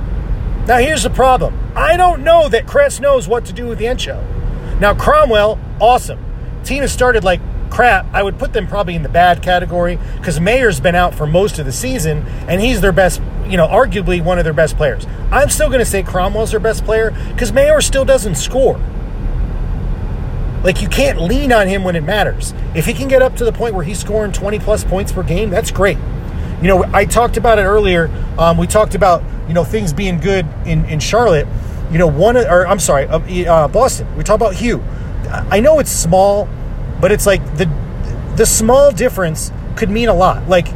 Now 0.67 0.77
here's 0.77 1.03
the 1.03 1.09
problem 1.09 1.57
I 1.75 1.97
don't 1.97 2.23
know 2.23 2.49
that 2.49 2.65
Kress 2.65 2.99
knows 2.99 3.27
what 3.27 3.45
to 3.45 3.53
do 3.53 3.67
with 3.67 3.79
Yencho. 3.79 4.79
Now, 4.79 4.94
Cromwell, 4.94 5.59
awesome. 5.79 6.23
Has 6.67 6.91
started 6.91 7.23
like 7.23 7.39
crap. 7.69 8.05
I 8.13 8.21
would 8.21 8.38
put 8.38 8.53
them 8.53 8.67
probably 8.67 8.95
in 8.95 9.03
the 9.03 9.09
bad 9.09 9.41
category 9.41 9.97
because 10.17 10.39
Mayer's 10.39 10.79
been 10.79 10.95
out 10.95 11.15
for 11.15 11.25
most 11.25 11.59
of 11.59 11.65
the 11.65 11.71
season 11.71 12.25
and 12.47 12.59
he's 12.59 12.81
their 12.81 12.91
best, 12.91 13.21
you 13.47 13.57
know, 13.57 13.67
arguably 13.67 14.21
one 14.21 14.38
of 14.38 14.44
their 14.44 14.53
best 14.53 14.75
players. 14.75 15.05
I'm 15.31 15.49
still 15.49 15.67
going 15.67 15.79
to 15.79 15.85
say 15.85 16.03
Cromwell's 16.03 16.51
their 16.51 16.59
best 16.59 16.83
player 16.83 17.11
because 17.31 17.53
Mayer 17.53 17.79
still 17.79 18.05
doesn't 18.05 18.35
score. 18.35 18.79
Like 20.63 20.81
you 20.81 20.89
can't 20.89 21.21
lean 21.21 21.51
on 21.54 21.68
him 21.68 21.83
when 21.83 21.95
it 21.95 22.04
matters. 22.04 22.54
If 22.75 22.86
he 22.86 22.94
can 22.94 23.07
get 23.07 23.21
up 23.21 23.36
to 23.38 23.45
the 23.45 23.51
point 23.51 23.75
where 23.75 23.83
he's 23.83 24.00
scoring 24.00 24.31
20 24.31 24.59
plus 24.59 24.83
points 24.83 25.12
per 25.12 25.24
game, 25.24 25.50
that's 25.50 25.71
great. 25.71 25.98
You 26.62 26.68
know, 26.68 26.83
I 26.92 27.06
talked 27.06 27.38
about 27.38 27.59
it 27.59 27.63
earlier. 27.63 28.09
Um, 28.38 28.57
we 28.57 28.65
talked 28.65 28.95
about 28.95 29.24
you 29.48 29.54
know 29.54 29.63
things 29.63 29.94
being 29.94 30.19
good 30.19 30.45
in 30.65 30.86
in 30.86 31.00
Charlotte. 31.00 31.48
You 31.92 32.00
know, 32.00 32.07
one 32.07 32.36
or 32.36 32.68
I'm 32.68 32.80
sorry, 32.80 33.06
uh, 33.06 33.19
uh, 33.19 33.68
Boston. 33.68 34.13
We 34.18 34.24
talk 34.24 34.36
about 34.36 34.56
Hugh. 34.56 34.83
I 35.30 35.59
know 35.59 35.80
it's 35.80 35.92
small, 35.92 36.50
but 37.00 37.12
it's 37.12 37.25
like 37.25 37.44
the 37.57 37.71
the 38.36 38.45
small 38.45 38.92
difference 38.92 39.51
could 39.75 39.89
mean 39.89 40.09
a 40.09 40.13
lot. 40.13 40.50
Like 40.50 40.68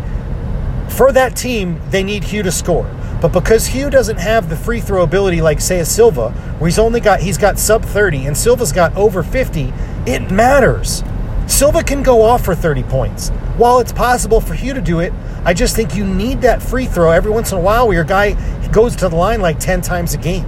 for 0.89 1.11
that 1.11 1.35
team, 1.35 1.81
they 1.89 2.03
need 2.03 2.23
Hugh 2.23 2.43
to 2.43 2.51
score. 2.51 2.85
But 3.21 3.33
because 3.33 3.67
Hugh 3.67 3.91
doesn't 3.91 4.17
have 4.17 4.49
the 4.49 4.57
free 4.57 4.81
throw 4.81 5.03
ability 5.03 5.41
like 5.41 5.61
say 5.61 5.79
a 5.79 5.85
Silva, 5.85 6.31
where 6.57 6.67
he's 6.67 6.79
only 6.79 6.99
got 6.99 7.19
he's 7.19 7.37
got 7.37 7.59
sub 7.59 7.85
30 7.85 8.25
and 8.25 8.35
Silva's 8.35 8.71
got 8.71 8.95
over 8.95 9.21
50, 9.21 9.71
it 10.07 10.31
matters. 10.31 11.03
Silva 11.45 11.83
can 11.83 12.01
go 12.01 12.23
off 12.23 12.43
for 12.43 12.55
30 12.55 12.81
points. 12.83 13.29
While 13.57 13.79
it's 13.79 13.91
possible 13.91 14.41
for 14.41 14.55
Hugh 14.55 14.73
to 14.73 14.81
do 14.81 15.01
it, 15.01 15.13
I 15.45 15.53
just 15.53 15.75
think 15.75 15.95
you 15.95 16.03
need 16.03 16.41
that 16.41 16.63
free 16.63 16.87
throw 16.87 17.11
every 17.11 17.29
once 17.29 17.51
in 17.51 17.59
a 17.59 17.61
while 17.61 17.87
where 17.87 17.95
your 17.95 18.03
guy 18.03 18.33
goes 18.69 18.95
to 18.97 19.09
the 19.09 19.15
line 19.15 19.39
like 19.39 19.59
10 19.59 19.81
times 19.81 20.15
a 20.15 20.17
game. 20.17 20.45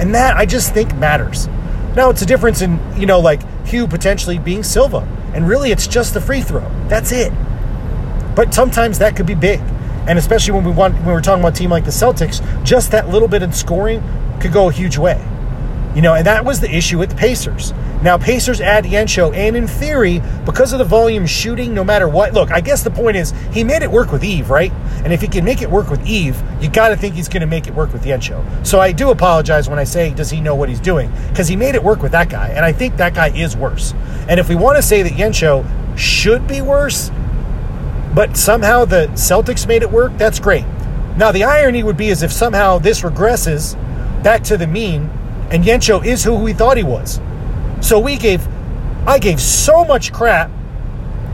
And 0.00 0.14
that 0.14 0.36
I 0.36 0.46
just 0.46 0.72
think 0.72 0.94
matters. 0.94 1.48
Now 1.94 2.08
it's 2.08 2.22
a 2.22 2.26
difference 2.26 2.62
in, 2.62 2.80
you 2.96 3.04
know, 3.04 3.20
like 3.20 3.42
Hugh 3.66 3.86
potentially 3.86 4.38
being 4.38 4.62
Silva. 4.62 5.06
And 5.34 5.46
really 5.46 5.72
it's 5.72 5.86
just 5.86 6.14
the 6.14 6.20
free 6.20 6.40
throw. 6.40 6.70
That's 6.88 7.12
it. 7.12 7.32
But 8.34 8.54
sometimes 8.54 8.98
that 8.98 9.14
could 9.14 9.26
be 9.26 9.34
big. 9.34 9.60
And 10.06 10.18
especially 10.18 10.52
when 10.52 10.64
we 10.64 10.72
want 10.72 10.94
when 10.96 11.06
we're 11.06 11.20
talking 11.20 11.42
about 11.42 11.54
a 11.54 11.56
team 11.56 11.70
like 11.70 11.84
the 11.84 11.90
Celtics, 11.90 12.42
just 12.64 12.90
that 12.90 13.08
little 13.08 13.28
bit 13.28 13.42
in 13.42 13.52
scoring 13.52 14.02
could 14.40 14.52
go 14.52 14.68
a 14.68 14.72
huge 14.72 14.98
way. 14.98 15.22
You 15.94 16.02
know, 16.02 16.14
and 16.14 16.26
that 16.26 16.44
was 16.44 16.60
the 16.60 16.74
issue 16.74 16.98
with 16.98 17.10
the 17.10 17.16
Pacers. 17.16 17.72
Now, 18.02 18.18
Pacers 18.18 18.60
add 18.60 18.84
Yencho, 18.84 19.34
and 19.34 19.56
in 19.56 19.66
theory, 19.66 20.20
because 20.44 20.74
of 20.74 20.78
the 20.78 20.84
volume 20.84 21.24
shooting, 21.24 21.72
no 21.72 21.82
matter 21.82 22.06
what, 22.06 22.34
look, 22.34 22.50
I 22.50 22.60
guess 22.60 22.82
the 22.82 22.90
point 22.90 23.16
is 23.16 23.32
he 23.50 23.64
made 23.64 23.82
it 23.82 23.90
work 23.90 24.12
with 24.12 24.22
Eve, 24.22 24.50
right? 24.50 24.70
And 25.04 25.12
if 25.12 25.22
he 25.22 25.28
can 25.28 25.42
make 25.42 25.62
it 25.62 25.70
work 25.70 25.88
with 25.88 26.06
Eve, 26.06 26.42
you 26.60 26.68
got 26.68 26.90
to 26.90 26.96
think 26.96 27.14
he's 27.14 27.28
going 27.28 27.40
to 27.40 27.46
make 27.46 27.66
it 27.66 27.74
work 27.74 27.94
with 27.94 28.04
Yencho. 28.04 28.66
So 28.66 28.78
I 28.78 28.92
do 28.92 29.10
apologize 29.10 29.70
when 29.70 29.78
I 29.78 29.84
say, 29.84 30.12
does 30.12 30.28
he 30.28 30.40
know 30.40 30.54
what 30.54 30.68
he's 30.68 30.80
doing? 30.80 31.10
Because 31.28 31.48
he 31.48 31.56
made 31.56 31.76
it 31.76 31.82
work 31.82 32.02
with 32.02 32.12
that 32.12 32.28
guy, 32.28 32.48
and 32.48 32.62
I 32.62 32.72
think 32.72 32.98
that 32.98 33.14
guy 33.14 33.28
is 33.28 33.56
worse. 33.56 33.94
And 34.28 34.38
if 34.38 34.50
we 34.50 34.54
want 34.54 34.76
to 34.76 34.82
say 34.82 35.02
that 35.02 35.12
Yencho 35.12 35.64
should 35.96 36.46
be 36.46 36.60
worse, 36.60 37.10
but 38.14 38.36
somehow 38.36 38.84
the 38.84 39.08
Celtics 39.14 39.66
made 39.66 39.82
it 39.82 39.90
work, 39.90 40.16
that's 40.16 40.38
great. 40.38 40.64
Now, 41.16 41.32
the 41.32 41.44
irony 41.44 41.82
would 41.82 41.96
be 41.96 42.10
as 42.10 42.22
if 42.22 42.32
somehow 42.32 42.78
this 42.78 43.02
regresses 43.02 43.74
back 44.22 44.42
to 44.44 44.56
the 44.56 44.66
mean 44.66 45.10
and 45.50 45.62
Yencho 45.62 46.04
is 46.04 46.24
who 46.24 46.34
we 46.34 46.52
thought 46.52 46.76
he 46.76 46.82
was. 46.82 47.20
So 47.80 47.98
we 47.98 48.16
gave, 48.16 48.46
I 49.06 49.18
gave 49.18 49.40
so 49.40 49.84
much 49.84 50.12
crap 50.12 50.50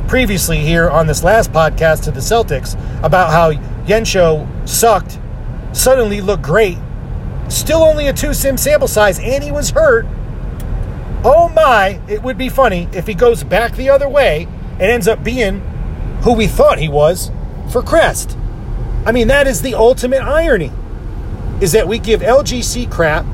previously 0.09 0.59
here 0.59 0.91
on 0.91 1.07
this 1.07 1.23
last 1.23 1.53
podcast 1.53 2.05
to 2.05 2.11
the 2.11 2.21
Celtics 2.21 2.75
about 3.05 3.31
how 3.31 3.53
Yencho 3.87 4.47
sucked, 4.69 5.19
suddenly 5.73 6.21
looked 6.21 6.43
great, 6.43 6.77
still 7.49 7.83
only 7.83 8.09
a 8.09 8.13
two 8.13 8.35
sim 8.35 8.57
sample 8.57 8.89
size, 8.89 9.19
and 9.21 9.43
he 9.43 9.53
was 9.53 9.71
hurt. 9.71 10.07
Oh 11.25 11.51
my, 11.55 12.01
it 12.09 12.23
would 12.23 12.37
be 12.37 12.49
funny 12.49 12.89
if 12.93 13.07
he 13.07 13.15
goes 13.15 13.45
back 13.45 13.77
the 13.77 13.89
other 13.89 14.09
way 14.09 14.49
and 14.73 14.83
ends 14.83 15.07
up 15.07 15.23
being 15.23 15.63
who 16.23 16.33
we 16.33 16.47
thought 16.47 16.79
he 16.79 16.89
was 16.89 17.31
for 17.71 17.83
Crest. 17.83 18.37
I 19.07 19.13
mean, 19.13 19.29
that 19.29 19.47
is 19.47 19.63
the 19.63 19.75
ultimate 19.75 20.23
irony. 20.23 20.73
Is 21.61 21.73
that 21.73 21.89
we 21.89 21.99
give 21.99 22.21
LGC 22.21 22.91
crap, 22.91 23.25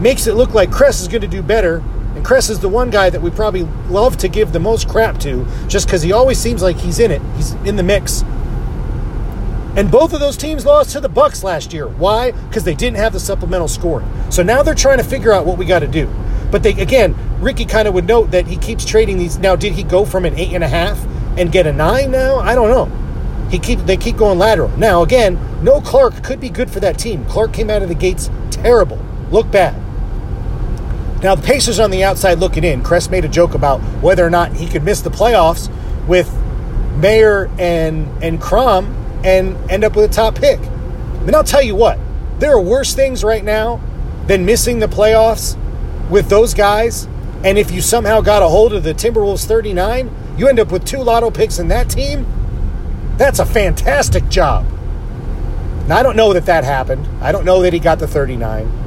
makes 0.00 0.26
it 0.26 0.34
look 0.34 0.54
like 0.54 0.70
Cress 0.70 1.00
is 1.00 1.08
going 1.08 1.22
to 1.22 1.28
do 1.28 1.42
better, 1.42 1.82
and 2.14 2.24
Cress 2.24 2.48
is 2.48 2.60
the 2.60 2.68
one 2.68 2.90
guy 2.90 3.10
that 3.10 3.20
we 3.20 3.30
probably 3.30 3.62
love 3.88 4.16
to 4.18 4.28
give 4.28 4.52
the 4.52 4.60
most 4.60 4.88
crap 4.88 5.18
to, 5.20 5.46
just 5.66 5.86
because 5.86 6.02
he 6.02 6.12
always 6.12 6.38
seems 6.38 6.62
like 6.62 6.76
he's 6.76 7.00
in 7.00 7.10
it. 7.10 7.22
He's 7.36 7.52
in 7.64 7.76
the 7.76 7.82
mix. 7.82 8.22
And 9.76 9.90
both 9.90 10.12
of 10.12 10.20
those 10.20 10.36
teams 10.36 10.64
lost 10.64 10.90
to 10.90 11.00
the 11.00 11.08
Bucks 11.08 11.42
last 11.42 11.72
year. 11.72 11.88
Why? 11.88 12.30
Because 12.30 12.62
they 12.62 12.76
didn't 12.76 12.98
have 12.98 13.12
the 13.12 13.18
supplemental 13.18 13.66
scoring. 13.66 14.08
So 14.30 14.44
now 14.44 14.62
they're 14.62 14.74
trying 14.74 14.98
to 14.98 15.04
figure 15.04 15.32
out 15.32 15.44
what 15.44 15.58
we 15.58 15.64
got 15.64 15.80
to 15.80 15.88
do. 15.88 16.06
But 16.50 16.62
they 16.62 16.72
again, 16.72 17.14
Ricky 17.40 17.64
kind 17.64 17.88
of 17.88 17.94
would 17.94 18.06
note 18.06 18.30
that 18.30 18.46
he 18.46 18.56
keeps 18.56 18.84
trading 18.84 19.18
these. 19.18 19.38
Now, 19.38 19.56
did 19.56 19.72
he 19.72 19.82
go 19.82 20.04
from 20.04 20.24
an 20.24 20.34
eight 20.38 20.52
and 20.52 20.64
a 20.64 20.68
half 20.68 21.04
and 21.36 21.50
get 21.50 21.66
a 21.66 21.72
nine 21.72 22.10
now? 22.10 22.38
I 22.38 22.54
don't 22.54 22.68
know. 22.68 23.04
He 23.50 23.58
keep 23.58 23.80
they 23.80 23.96
keep 23.96 24.16
going 24.16 24.38
lateral. 24.38 24.70
Now 24.76 25.02
again, 25.02 25.38
no 25.62 25.80
Clark 25.80 26.22
could 26.22 26.40
be 26.40 26.48
good 26.48 26.70
for 26.70 26.80
that 26.80 26.98
team. 26.98 27.24
Clark 27.26 27.52
came 27.52 27.70
out 27.70 27.82
of 27.82 27.88
the 27.88 27.94
gates 27.94 28.30
terrible. 28.50 28.98
Look 29.30 29.50
bad. 29.50 29.74
Now 31.22 31.34
the 31.34 31.42
Pacers 31.42 31.78
on 31.78 31.90
the 31.90 32.04
outside 32.04 32.38
looking 32.38 32.64
in. 32.64 32.82
Cress 32.82 33.08
made 33.10 33.24
a 33.24 33.28
joke 33.28 33.54
about 33.54 33.80
whether 34.02 34.26
or 34.26 34.30
not 34.30 34.52
he 34.54 34.66
could 34.66 34.84
miss 34.84 35.00
the 35.00 35.10
playoffs 35.10 35.70
with 36.06 36.32
Mayer 36.96 37.50
and 37.58 38.08
and 38.22 38.40
Crom 38.40 38.86
and 39.24 39.56
end 39.70 39.84
up 39.84 39.96
with 39.96 40.10
a 40.10 40.12
top 40.12 40.34
pick. 40.34 40.60
And 40.60 41.34
I'll 41.34 41.44
tell 41.44 41.62
you 41.62 41.74
what, 41.74 41.98
there 42.38 42.52
are 42.52 42.60
worse 42.60 42.94
things 42.94 43.24
right 43.24 43.42
now 43.42 43.80
than 44.26 44.44
missing 44.44 44.78
the 44.78 44.86
playoffs 44.86 45.56
with 46.10 46.28
those 46.28 46.54
guys. 46.54 47.06
And 47.44 47.58
if 47.58 47.70
you 47.70 47.80
somehow 47.80 48.20
got 48.20 48.42
a 48.42 48.48
hold 48.48 48.72
of 48.72 48.84
the 48.84 48.94
Timberwolves 48.94 49.44
39, 49.44 50.10
you 50.38 50.48
end 50.48 50.58
up 50.58 50.72
with 50.72 50.84
two 50.84 50.98
lotto 50.98 51.30
picks 51.30 51.58
in 51.58 51.68
that 51.68 51.90
team. 51.90 52.26
That's 53.16 53.38
a 53.38 53.46
fantastic 53.46 54.28
job. 54.28 54.66
Now, 55.86 55.98
I 55.98 56.02
don't 56.02 56.16
know 56.16 56.32
that 56.32 56.46
that 56.46 56.64
happened. 56.64 57.06
I 57.22 57.30
don't 57.30 57.44
know 57.44 57.62
that 57.62 57.72
he 57.72 57.78
got 57.78 57.98
the 57.98 58.08
39. 58.08 58.82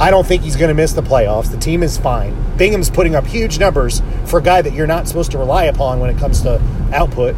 I 0.00 0.10
don't 0.10 0.26
think 0.26 0.42
he's 0.42 0.56
going 0.56 0.68
to 0.68 0.74
miss 0.74 0.92
the 0.92 1.02
playoffs. 1.02 1.50
The 1.50 1.58
team 1.58 1.82
is 1.84 1.96
fine. 1.96 2.56
Bingham's 2.56 2.90
putting 2.90 3.14
up 3.14 3.24
huge 3.24 3.60
numbers 3.60 4.02
for 4.24 4.40
a 4.40 4.42
guy 4.42 4.60
that 4.60 4.72
you're 4.72 4.88
not 4.88 5.06
supposed 5.06 5.30
to 5.30 5.38
rely 5.38 5.64
upon 5.64 6.00
when 6.00 6.10
it 6.10 6.18
comes 6.18 6.42
to 6.42 6.60
output. 6.92 7.36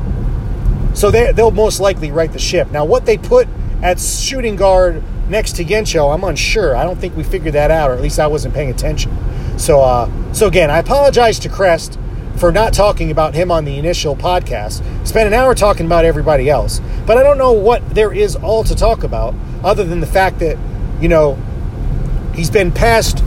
So 0.94 1.10
they, 1.10 1.32
they'll 1.32 1.50
most 1.50 1.80
likely 1.80 2.10
right 2.10 2.32
the 2.32 2.38
ship. 2.38 2.70
Now, 2.70 2.86
what 2.86 3.04
they 3.04 3.18
put 3.18 3.48
at 3.82 4.00
shooting 4.00 4.56
guard 4.56 5.02
next 5.28 5.56
to 5.56 5.64
Yencho, 5.64 6.14
I'm 6.14 6.24
unsure. 6.24 6.76
I 6.76 6.84
don't 6.84 6.98
think 6.98 7.16
we 7.16 7.22
figured 7.22 7.54
that 7.54 7.70
out, 7.70 7.90
or 7.90 7.94
at 7.94 8.00
least 8.00 8.18
I 8.18 8.26
wasn't 8.26 8.54
paying 8.54 8.70
attention. 8.70 9.16
So, 9.58 9.80
uh, 9.80 10.10
so 10.32 10.46
again, 10.46 10.70
I 10.70 10.78
apologize 10.78 11.38
to 11.40 11.48
Crest 11.48 11.98
for 12.36 12.50
not 12.50 12.72
talking 12.72 13.10
about 13.10 13.34
him 13.34 13.50
on 13.50 13.64
the 13.64 13.78
initial 13.78 14.16
podcast. 14.16 14.82
Spent 15.06 15.26
an 15.26 15.34
hour 15.34 15.54
talking 15.54 15.86
about 15.86 16.04
everybody 16.04 16.50
else, 16.50 16.80
but 17.06 17.16
I 17.16 17.22
don't 17.22 17.38
know 17.38 17.52
what 17.52 17.94
there 17.94 18.12
is 18.12 18.36
all 18.36 18.64
to 18.64 18.74
talk 18.74 19.04
about 19.04 19.34
other 19.62 19.84
than 19.84 20.00
the 20.00 20.06
fact 20.06 20.40
that 20.40 20.58
you 21.00 21.08
know 21.08 21.38
he's 22.34 22.50
been 22.50 22.72
past 22.72 23.18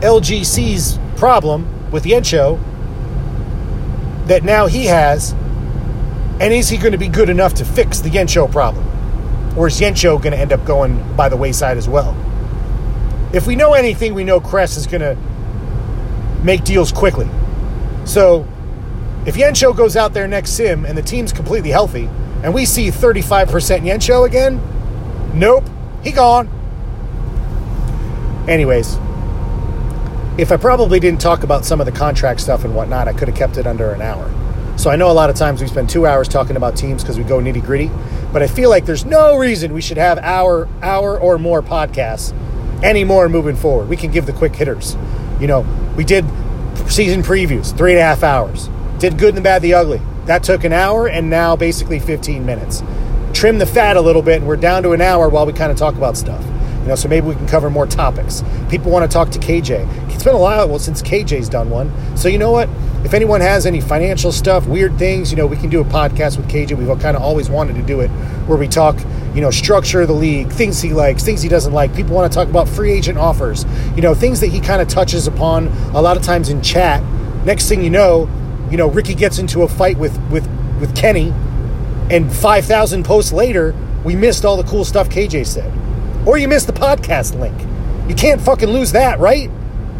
LGC's 0.00 0.98
problem 1.16 1.90
with 1.90 2.04
Yencho 2.04 2.58
that 4.26 4.42
now 4.42 4.66
he 4.66 4.86
has 4.86 5.34
and 6.40 6.54
is 6.54 6.70
he 6.70 6.78
going 6.78 6.92
to 6.92 6.98
be 6.98 7.08
good 7.08 7.28
enough 7.28 7.52
to 7.54 7.64
fix 7.66 8.00
the 8.00 8.08
Yencho 8.08 8.50
problem? 8.50 8.89
Or 9.56 9.66
is 9.66 9.80
Yencho 9.80 10.20
going 10.20 10.32
to 10.32 10.38
end 10.38 10.52
up 10.52 10.64
going 10.64 11.16
by 11.16 11.28
the 11.28 11.36
wayside 11.36 11.76
as 11.76 11.88
well? 11.88 12.16
If 13.32 13.46
we 13.46 13.56
know 13.56 13.74
anything, 13.74 14.14
we 14.14 14.24
know 14.24 14.40
Cress 14.40 14.76
is 14.76 14.86
going 14.86 15.02
to 15.02 15.16
make 16.42 16.64
deals 16.64 16.92
quickly. 16.92 17.28
So 18.04 18.46
if 19.26 19.34
Yencho 19.34 19.76
goes 19.76 19.96
out 19.96 20.14
there 20.14 20.26
next 20.26 20.52
sim 20.52 20.84
and 20.84 20.96
the 20.96 21.02
team's 21.02 21.32
completely 21.32 21.70
healthy, 21.70 22.08
and 22.42 22.54
we 22.54 22.64
see 22.64 22.88
35% 22.88 23.80
Yencho 23.80 24.26
again, 24.26 24.60
nope, 25.34 25.64
he 26.02 26.10
gone. 26.10 26.48
Anyways, 28.48 28.98
if 30.38 30.50
I 30.50 30.56
probably 30.56 30.98
didn't 30.98 31.20
talk 31.20 31.42
about 31.42 31.64
some 31.64 31.80
of 31.80 31.86
the 31.86 31.92
contract 31.92 32.40
stuff 32.40 32.64
and 32.64 32.74
whatnot, 32.74 33.08
I 33.08 33.12
could 33.12 33.28
have 33.28 33.36
kept 33.36 33.58
it 33.58 33.66
under 33.66 33.92
an 33.92 34.00
hour. 34.00 34.24
So 34.80 34.88
I 34.88 34.96
know 34.96 35.10
a 35.10 35.12
lot 35.12 35.28
of 35.28 35.36
times 35.36 35.60
we 35.60 35.66
spend 35.66 35.90
two 35.90 36.06
hours 36.06 36.26
talking 36.26 36.56
about 36.56 36.74
teams 36.74 37.02
because 37.02 37.18
we 37.18 37.24
go 37.24 37.38
nitty 37.38 37.62
gritty, 37.62 37.90
but 38.32 38.42
I 38.42 38.46
feel 38.46 38.70
like 38.70 38.86
there's 38.86 39.04
no 39.04 39.36
reason 39.36 39.74
we 39.74 39.82
should 39.82 39.98
have 39.98 40.16
hour 40.16 40.70
hour 40.80 41.20
or 41.20 41.36
more 41.36 41.60
podcasts 41.60 42.32
anymore 42.82 43.28
moving 43.28 43.56
forward. 43.56 43.90
We 43.90 43.98
can 43.98 44.10
give 44.10 44.24
the 44.24 44.32
quick 44.32 44.56
hitters. 44.56 44.96
You 45.38 45.48
know, 45.48 45.66
we 45.98 46.04
did 46.04 46.24
season 46.86 47.22
previews, 47.22 47.76
three 47.76 47.92
and 47.92 48.00
a 48.00 48.04
half 48.04 48.22
hours. 48.22 48.70
Did 48.98 49.18
good 49.18 49.28
and 49.28 49.36
the 49.36 49.42
bad, 49.42 49.60
the 49.60 49.74
ugly. 49.74 50.00
That 50.24 50.44
took 50.44 50.64
an 50.64 50.72
hour 50.72 51.06
and 51.06 51.28
now 51.28 51.56
basically 51.56 51.98
15 51.98 52.46
minutes. 52.46 52.82
Trim 53.34 53.58
the 53.58 53.66
fat 53.66 53.98
a 53.98 54.00
little 54.00 54.22
bit 54.22 54.36
and 54.36 54.46
we're 54.48 54.56
down 54.56 54.82
to 54.84 54.92
an 54.92 55.02
hour 55.02 55.28
while 55.28 55.44
we 55.44 55.52
kind 55.52 55.70
of 55.70 55.76
talk 55.76 55.94
about 55.96 56.16
stuff. 56.16 56.42
You 56.80 56.88
know, 56.88 56.94
so 56.94 57.06
maybe 57.06 57.26
we 57.26 57.34
can 57.34 57.46
cover 57.46 57.68
more 57.68 57.86
topics. 57.86 58.42
People 58.70 58.90
want 58.90 59.08
to 59.08 59.12
talk 59.12 59.28
to 59.32 59.38
KJ. 59.38 60.10
It's 60.10 60.24
been 60.24 60.34
a 60.34 60.38
while 60.38 60.78
since 60.78 61.02
KJ's 61.02 61.50
done 61.50 61.68
one. 61.68 61.92
So 62.16 62.28
you 62.28 62.38
know 62.38 62.50
what? 62.50 62.70
If 63.04 63.14
anyone 63.14 63.40
has 63.40 63.64
any 63.64 63.80
financial 63.80 64.30
stuff, 64.30 64.66
weird 64.66 64.98
things, 64.98 65.30
you 65.30 65.36
know, 65.36 65.46
we 65.46 65.56
can 65.56 65.70
do 65.70 65.80
a 65.80 65.84
podcast 65.84 66.36
with 66.36 66.48
KJ. 66.48 66.76
We've 66.76 66.86
kind 67.00 67.16
of 67.16 67.22
always 67.22 67.48
wanted 67.48 67.76
to 67.76 67.82
do 67.82 68.00
it 68.00 68.08
where 68.46 68.58
we 68.58 68.68
talk, 68.68 68.98
you 69.34 69.40
know, 69.40 69.50
structure 69.50 70.02
of 70.02 70.08
the 70.08 70.14
league, 70.14 70.50
things 70.50 70.82
he 70.82 70.90
likes, 70.90 71.24
things 71.24 71.40
he 71.40 71.48
doesn't 71.48 71.72
like. 71.72 71.94
People 71.94 72.14
want 72.14 72.30
to 72.30 72.34
talk 72.36 72.48
about 72.48 72.68
free 72.68 72.92
agent 72.92 73.16
offers, 73.16 73.64
you 73.96 74.02
know, 74.02 74.14
things 74.14 74.40
that 74.40 74.48
he 74.48 74.60
kind 74.60 74.82
of 74.82 74.88
touches 74.88 75.26
upon 75.26 75.68
a 75.94 76.02
lot 76.02 76.16
of 76.16 76.22
times 76.22 76.50
in 76.50 76.60
chat. 76.62 77.02
Next 77.44 77.68
thing 77.68 77.82
you 77.82 77.90
know, 77.90 78.28
you 78.70 78.76
know, 78.76 78.88
Ricky 78.88 79.14
gets 79.14 79.38
into 79.38 79.62
a 79.62 79.68
fight 79.68 79.96
with 79.96 80.20
with 80.30 80.46
with 80.78 80.94
Kenny, 80.94 81.32
and 82.10 82.32
5,000 82.32 83.04
posts 83.04 83.32
later, 83.32 83.74
we 84.04 84.16
missed 84.16 84.44
all 84.44 84.56
the 84.56 84.68
cool 84.68 84.84
stuff 84.84 85.08
KJ 85.08 85.46
said. 85.46 85.72
Or 86.26 86.38
you 86.38 86.48
missed 86.48 86.66
the 86.66 86.72
podcast 86.72 87.38
link. 87.38 87.58
You 88.08 88.14
can't 88.14 88.40
fucking 88.40 88.68
lose 88.68 88.92
that, 88.92 89.20
right? 89.20 89.50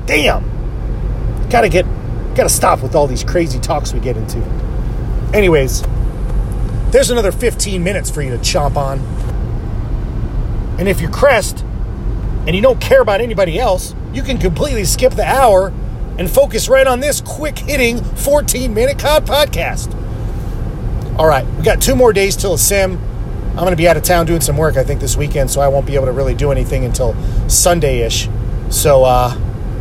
Damn. 0.06 1.48
Gotta 1.50 1.68
get 1.68 1.86
Got 2.34 2.44
to 2.44 2.48
stop 2.48 2.82
with 2.82 2.94
all 2.94 3.06
these 3.06 3.24
crazy 3.24 3.58
talks 3.58 3.92
we 3.92 4.00
get 4.00 4.16
into. 4.16 4.38
Anyways, 5.34 5.82
there's 6.90 7.10
another 7.10 7.32
15 7.32 7.82
minutes 7.82 8.10
for 8.10 8.22
you 8.22 8.30
to 8.30 8.38
chomp 8.38 8.76
on. 8.76 8.98
And 10.78 10.88
if 10.88 11.00
you're 11.00 11.10
Crest 11.10 11.64
and 12.46 12.56
you 12.56 12.62
don't 12.62 12.80
care 12.80 13.00
about 13.00 13.20
anybody 13.20 13.58
else, 13.58 13.94
you 14.12 14.22
can 14.22 14.38
completely 14.38 14.84
skip 14.84 15.12
the 15.14 15.24
hour 15.24 15.72
and 16.18 16.30
focus 16.30 16.68
right 16.68 16.86
on 16.86 17.00
this 17.00 17.20
quick 17.20 17.58
hitting 17.58 18.02
14 18.02 18.74
minute 18.74 18.98
COD 18.98 19.24
podcast. 19.24 19.96
All 21.18 21.26
right, 21.26 21.46
we 21.56 21.62
got 21.62 21.82
two 21.82 21.94
more 21.94 22.12
days 22.12 22.36
till 22.36 22.54
a 22.54 22.58
sim. 22.58 22.98
I'm 23.50 23.56
going 23.56 23.70
to 23.70 23.76
be 23.76 23.88
out 23.88 23.96
of 23.96 24.02
town 24.02 24.26
doing 24.26 24.40
some 24.40 24.56
work, 24.56 24.76
I 24.76 24.84
think, 24.84 25.00
this 25.00 25.16
weekend, 25.16 25.50
so 25.50 25.60
I 25.60 25.68
won't 25.68 25.86
be 25.86 25.96
able 25.96 26.06
to 26.06 26.12
really 26.12 26.34
do 26.34 26.50
anything 26.50 26.84
until 26.84 27.14
Sunday 27.48 28.00
ish. 28.00 28.28
So, 28.70 29.04
uh, 29.04 29.36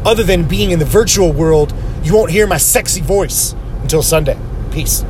other 0.05 0.23
than 0.23 0.47
being 0.47 0.71
in 0.71 0.79
the 0.79 0.85
virtual 0.85 1.31
world, 1.31 1.73
you 2.03 2.13
won't 2.13 2.31
hear 2.31 2.47
my 2.47 2.57
sexy 2.57 3.01
voice 3.01 3.53
until 3.81 4.01
Sunday. 4.01 4.37
Peace. 4.71 5.03